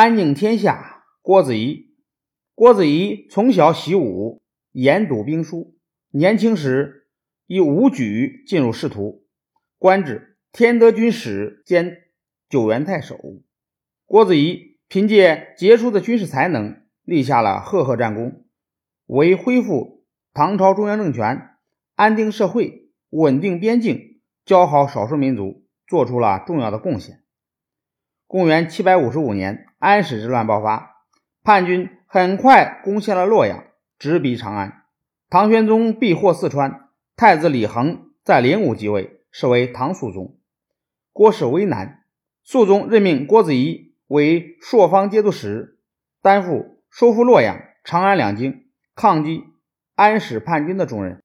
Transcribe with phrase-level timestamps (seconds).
[0.00, 1.92] 安宁天下，郭子仪。
[2.54, 4.40] 郭子仪从小习武，
[4.70, 5.76] 研读兵书。
[6.10, 7.08] 年轻时
[7.48, 9.26] 以武举进入仕途，
[9.76, 11.96] 官至天德军使兼
[12.48, 13.18] 九原太守。
[14.06, 18.44] 郭子仪凭借杰出的军事才能，立下了赫赫战功，
[19.06, 21.56] 为恢复唐朝中央政权、
[21.96, 27.24] 安定社会、稳定边境、交好少数民族做出了重要的贡献。
[28.28, 29.64] 公元七百五十五年。
[29.78, 31.04] 安史之乱爆发，
[31.44, 33.64] 叛军很快攻陷了洛阳，
[33.96, 34.82] 直逼长安。
[35.30, 40.36] 唐玄宗避祸四川，太子李恒在灵武即位，是为唐肃宗。
[41.12, 42.02] 郭氏危难，
[42.42, 45.78] 肃宗任命郭子仪为朔方节度使，
[46.22, 49.44] 担负收复洛阳、长安两京、抗击
[49.94, 51.22] 安史叛军的重任。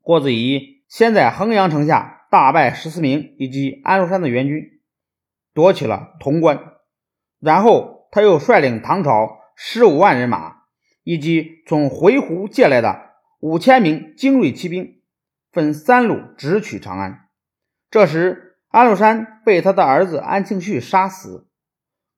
[0.00, 4.62] 郭子仪先在衡阳城下大败十四名以及安禄山的援军，
[5.52, 6.74] 夺取了潼关，
[7.40, 7.95] 然后。
[8.10, 10.62] 他又率领唐朝十五万人马，
[11.02, 15.00] 以及从回鹘借来的五千名精锐骑兵，
[15.52, 17.28] 分三路直取长安。
[17.90, 21.48] 这时，安禄山被他的儿子安庆绪杀死。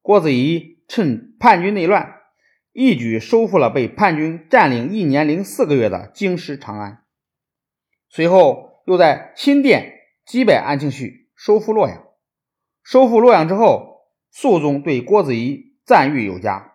[0.00, 2.16] 郭子仪趁叛军内乱，
[2.72, 7.04] 一举收复了被叛军占领一年零四个月的京师长安。
[8.08, 9.92] 随后，又在新店
[10.24, 12.04] 击败安庆绪，收复洛阳。
[12.82, 15.67] 收复洛阳之后，肃宗对郭子仪。
[15.88, 16.74] 赞誉有加，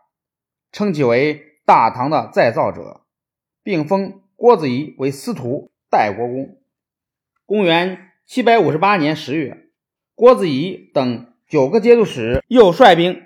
[0.72, 3.02] 称其为大唐的再造者，
[3.62, 6.58] 并封郭子仪为司徒、代国公。
[7.46, 9.68] 公元七百五十八年十月，
[10.16, 13.22] 郭子仪等九个节度使又率兵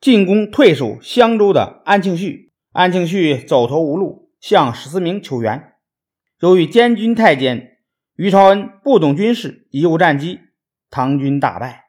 [0.00, 2.52] 进攻退守襄州的安庆绪。
[2.70, 5.72] 安庆绪走投无路，向史思明求援。
[6.38, 7.78] 由于监军太监
[8.14, 10.38] 于朝恩不懂军事，贻误战机，
[10.90, 11.86] 唐军大败。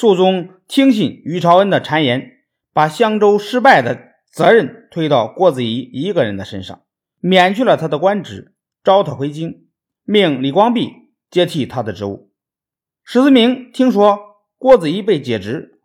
[0.00, 2.38] 肃宗听信于朝恩的谗言，
[2.72, 6.84] 把襄州失败的责任推到郭子仪一个人的身上，
[7.18, 9.66] 免去了他的官职，召他回京，
[10.04, 10.88] 命李光弼
[11.30, 12.32] 接替他的职务。
[13.04, 14.18] 史思明听说
[14.56, 15.82] 郭子仪被解职，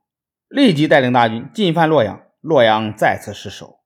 [0.48, 3.80] 立即带领大军进犯洛阳，洛阳再次失守。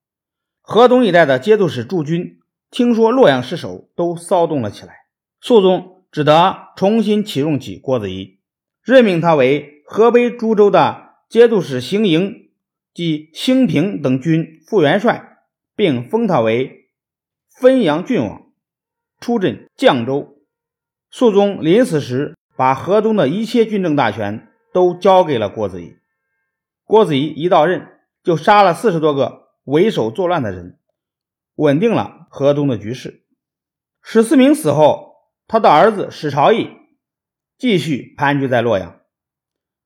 [0.61, 2.37] 河东一带的节度使驻军
[2.69, 4.93] 听说洛阳失守，都骚动了起来。
[5.41, 8.37] 肃宗只得重新启用起郭子仪，
[8.83, 9.77] 任命他为。
[9.91, 12.51] 河北诸州的节度使邢营
[12.93, 15.39] 及兴平等军副元帅，
[15.75, 16.91] 并封他为
[17.59, 18.51] 汾阳郡王，
[19.19, 20.37] 出镇绛州。
[21.09, 25.95] 肃宗临死时，把河东的一切军政大权都交给了郭子仪。
[26.83, 27.87] 郭子仪一到任，
[28.21, 30.77] 就杀了四十多个为首作乱的人，
[31.55, 33.23] 稳定了河东的局势。
[34.03, 35.15] 史思明死后，
[35.47, 36.69] 他的儿子史朝义
[37.57, 38.98] 继续盘踞在洛阳。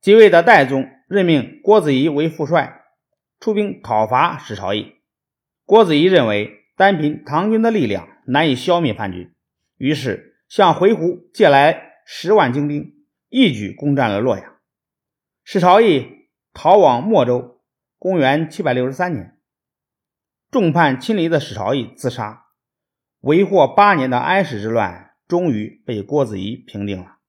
[0.03, 2.83] 即位的代宗任命郭子仪为副帅，
[3.39, 4.95] 出兵讨伐史朝义。
[5.63, 9.33] 郭子仪认为单凭唐军的力量难以消灭叛军，
[9.77, 12.93] 于是向回鹘借来十万精兵，
[13.29, 14.57] 一举攻占了洛阳。
[15.45, 17.61] 史朝义逃往莫州。
[17.97, 19.37] 公元七百六十三年，
[20.51, 22.47] 众叛亲离的史朝义自杀。
[23.21, 27.19] 为祸八年的安史之乱终于被郭子仪平定了。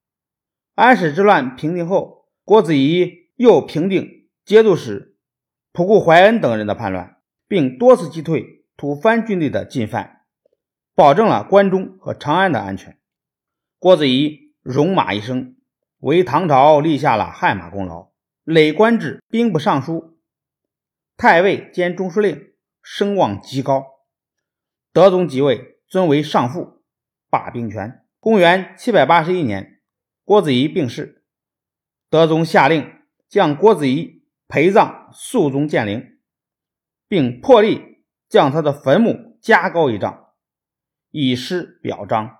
[0.74, 2.23] 安史之乱平定后。
[2.44, 5.16] 郭子仪又平定节度使
[5.72, 7.16] 仆固怀恩等人的叛乱，
[7.48, 10.26] 并多次击退吐蕃军队的进犯，
[10.94, 12.98] 保证了关中和长安的安全。
[13.78, 15.56] 郭子仪戎马一生，
[16.00, 18.10] 为唐朝立下了汗马功劳，
[18.44, 20.18] 累官至兵部尚书、
[21.16, 23.86] 太尉兼中书令，声望极高。
[24.92, 26.82] 德宗即位，尊为上父，
[27.30, 28.04] 罢兵权。
[28.20, 29.80] 公元七百八十一年，
[30.26, 31.23] 郭子仪病逝。
[32.14, 32.92] 德宗下令
[33.28, 36.20] 将郭子仪陪葬肃宗建陵，
[37.08, 40.28] 并破例将他的坟墓加高一丈，
[41.10, 42.36] 以示表彰。